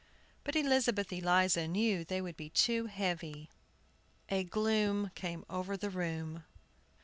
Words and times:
But 0.43 0.55
Elizabeth 0.55 1.13
Eliza 1.13 1.67
knew 1.67 2.03
they 2.03 2.21
would 2.21 2.35
be 2.35 2.49
too 2.49 2.87
heavy. 2.87 3.51
A 4.29 4.43
gloom 4.43 5.11
came 5.13 5.45
over 5.47 5.77
the 5.77 5.91
room. 5.91 6.43